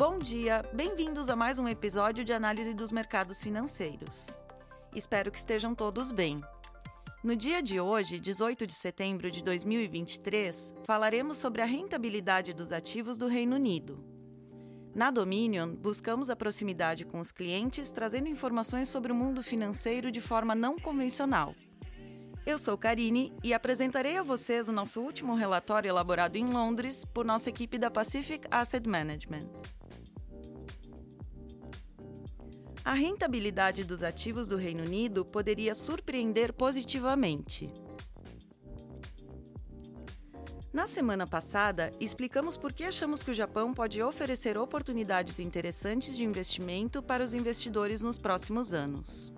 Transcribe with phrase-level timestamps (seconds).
[0.00, 4.28] Bom dia, bem-vindos a mais um episódio de análise dos mercados financeiros.
[4.96, 6.40] Espero que estejam todos bem.
[7.22, 13.18] No dia de hoje, 18 de setembro de 2023, falaremos sobre a rentabilidade dos ativos
[13.18, 14.02] do Reino Unido.
[14.94, 20.22] Na Dominion, buscamos a proximidade com os clientes, trazendo informações sobre o mundo financeiro de
[20.22, 21.52] forma não convencional.
[22.46, 27.22] Eu sou Karine e apresentarei a vocês o nosso último relatório elaborado em Londres por
[27.22, 29.46] nossa equipe da Pacific Asset Management.
[32.84, 37.70] A rentabilidade dos ativos do Reino Unido poderia surpreender positivamente.
[40.72, 46.24] Na semana passada, explicamos por que achamos que o Japão pode oferecer oportunidades interessantes de
[46.24, 49.32] investimento para os investidores nos próximos anos.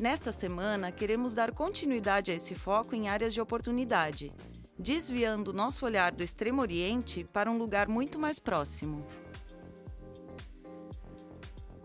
[0.00, 4.32] Nesta semana, queremos dar continuidade a esse foco em áreas de oportunidade,
[4.78, 9.04] desviando nosso olhar do Extremo Oriente para um lugar muito mais próximo.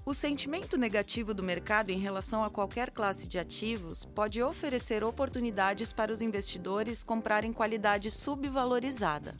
[0.10, 5.94] O sentimento negativo do mercado em relação a qualquer classe de ativos pode oferecer oportunidades
[5.94, 9.36] para os investidores comprarem qualidade subvalorizada.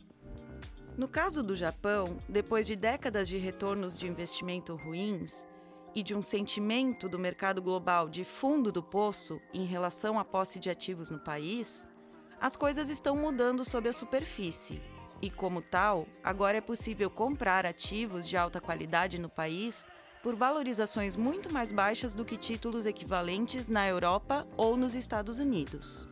[0.96, 5.44] No caso do Japão, depois de décadas de retornos de investimento ruins
[5.92, 10.60] e de um sentimento do mercado global de fundo do poço em relação à posse
[10.60, 11.84] de ativos no país,
[12.40, 14.80] as coisas estão mudando sob a superfície.
[15.20, 19.84] E, como tal, agora é possível comprar ativos de alta qualidade no país
[20.22, 26.08] por valorizações muito mais baixas do que títulos equivalentes na Europa ou nos Estados Unidos.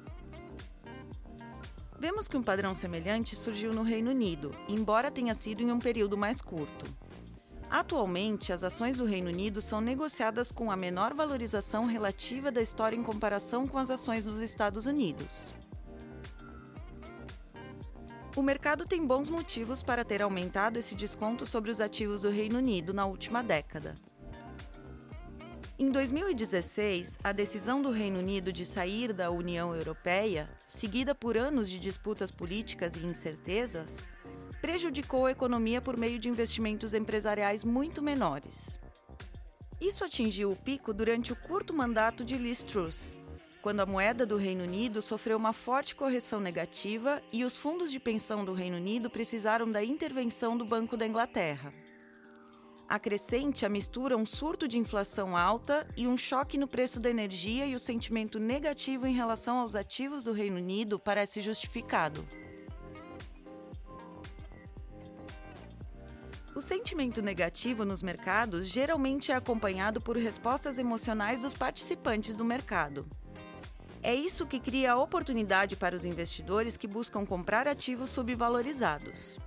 [1.98, 6.16] Vemos que um padrão semelhante surgiu no Reino Unido, embora tenha sido em um período
[6.16, 6.86] mais curto.
[7.68, 12.96] Atualmente, as ações do Reino Unido são negociadas com a menor valorização relativa da história
[12.96, 15.52] em comparação com as ações dos Estados Unidos.
[18.38, 22.58] O mercado tem bons motivos para ter aumentado esse desconto sobre os ativos do Reino
[22.58, 23.96] Unido na última década.
[25.76, 31.68] Em 2016, a decisão do Reino Unido de sair da União Europeia, seguida por anos
[31.68, 34.06] de disputas políticas e incertezas,
[34.60, 38.78] prejudicou a economia por meio de investimentos empresariais muito menores.
[39.80, 43.18] Isso atingiu o pico durante o curto mandato de Liz Truss,
[43.62, 47.98] quando a moeda do Reino Unido sofreu uma forte correção negativa e os fundos de
[47.98, 51.72] pensão do Reino Unido precisaram da intervenção do Banco da Inglaterra.
[52.88, 57.66] Acrescente a mistura um surto de inflação alta e um choque no preço da energia
[57.66, 62.24] e o sentimento negativo em relação aos ativos do Reino Unido parece justificado.
[66.54, 73.06] O sentimento negativo nos mercados geralmente é acompanhado por respostas emocionais dos participantes do mercado.
[74.02, 79.38] É isso que cria oportunidade para os investidores que buscam comprar ativos subvalorizados.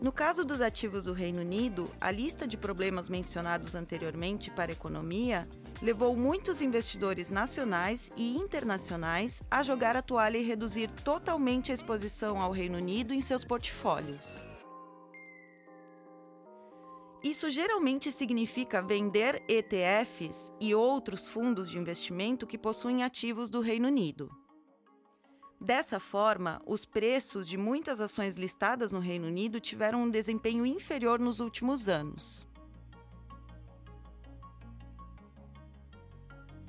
[0.00, 4.72] No caso dos ativos do Reino Unido, a lista de problemas mencionados anteriormente para a
[4.72, 5.44] economia
[5.82, 12.40] levou muitos investidores nacionais e internacionais a jogar a toalha e reduzir totalmente a exposição
[12.40, 14.38] ao Reino Unido em seus portfólios.
[17.28, 23.86] Isso geralmente significa vender ETFs e outros fundos de investimento que possuem ativos do Reino
[23.86, 24.30] Unido.
[25.60, 31.20] Dessa forma, os preços de muitas ações listadas no Reino Unido tiveram um desempenho inferior
[31.20, 32.48] nos últimos anos.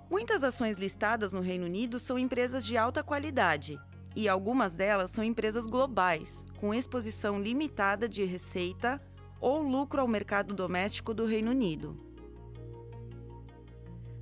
[0.09, 3.79] Muitas ações listadas no Reino Unido são empresas de alta qualidade,
[4.13, 9.01] e algumas delas são empresas globais, com exposição limitada de receita
[9.39, 12.09] ou lucro ao mercado doméstico do Reino Unido.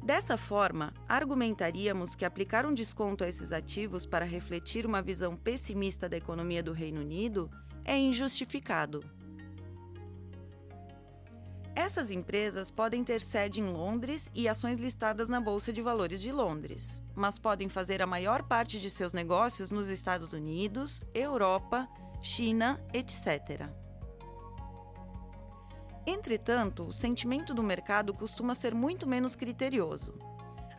[0.08, 6.08] Dessa forma, argumentaríamos que aplicar um desconto a esses ativos para refletir uma visão pessimista
[6.08, 7.52] da economia do Reino Unido
[7.84, 9.04] é injustificado.
[11.76, 16.32] Essas empresas podem ter sede em Londres e ações listadas na Bolsa de Valores de
[16.32, 21.88] Londres, mas podem fazer a maior parte de seus negócios nos Estados Unidos, Europa,
[22.22, 23.70] China, etc.
[26.10, 30.14] Entretanto, o sentimento do mercado costuma ser muito menos criterioso.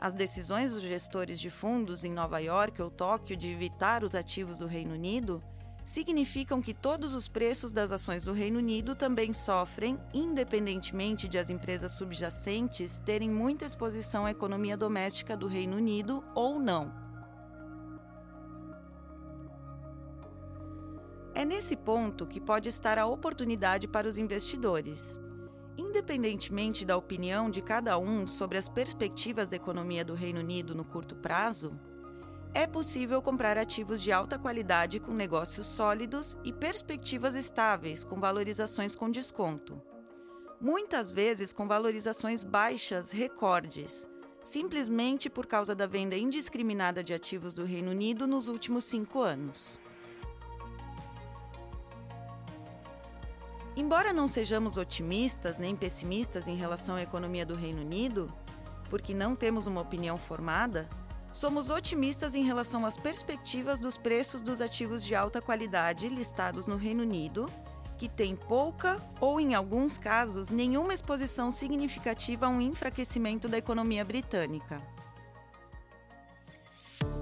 [0.00, 4.56] As decisões dos gestores de fundos em Nova York ou Tóquio de evitar os ativos
[4.56, 5.42] do Reino Unido
[5.84, 11.50] significam que todos os preços das ações do Reino Unido também sofrem, independentemente de as
[11.50, 17.07] empresas subjacentes terem muita exposição à economia doméstica do Reino Unido ou não.
[21.38, 25.20] É nesse ponto que pode estar a oportunidade para os investidores.
[25.76, 30.84] Independentemente da opinião de cada um sobre as perspectivas da economia do Reino Unido no
[30.84, 31.78] curto prazo,
[32.52, 38.96] é possível comprar ativos de alta qualidade com negócios sólidos e perspectivas estáveis, com valorizações
[38.96, 39.80] com desconto.
[40.60, 44.08] Muitas vezes com valorizações baixas recordes,
[44.42, 49.78] simplesmente por causa da venda indiscriminada de ativos do Reino Unido nos últimos cinco anos.
[53.78, 58.28] Embora não sejamos otimistas nem pessimistas em relação à economia do Reino Unido,
[58.90, 60.88] porque não temos uma opinião formada,
[61.32, 66.74] somos otimistas em relação às perspectivas dos preços dos ativos de alta qualidade listados no
[66.74, 67.48] Reino Unido,
[67.96, 74.04] que têm pouca ou, em alguns casos, nenhuma exposição significativa a um enfraquecimento da economia
[74.04, 74.82] britânica.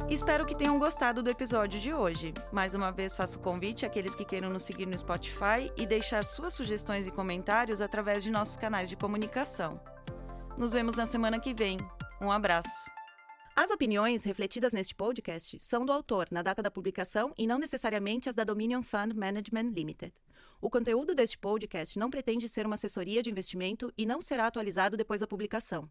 [0.08, 2.32] Espero que tenham gostado do episódio de hoje.
[2.52, 6.54] Mais uma vez faço convite àqueles que queiram nos seguir no Spotify e deixar suas
[6.54, 9.80] sugestões e comentários através de nossos canais de comunicação.
[10.56, 11.78] Nos vemos na semana que vem.
[12.20, 12.88] Um abraço.
[13.56, 18.28] As opiniões refletidas neste podcast são do autor na data da publicação e não necessariamente
[18.28, 20.12] as da Dominion Fund Management Limited.
[20.60, 24.96] O conteúdo deste podcast não pretende ser uma assessoria de investimento e não será atualizado
[24.96, 25.90] depois da publicação.